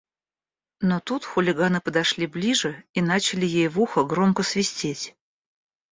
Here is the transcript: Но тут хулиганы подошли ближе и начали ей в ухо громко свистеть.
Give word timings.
Но 0.81 0.99
тут 0.99 1.25
хулиганы 1.25 1.79
подошли 1.79 2.25
ближе 2.25 2.83
и 2.95 3.03
начали 3.03 3.45
ей 3.45 3.67
в 3.67 3.79
ухо 3.79 4.03
громко 4.03 4.41
свистеть. 4.41 5.15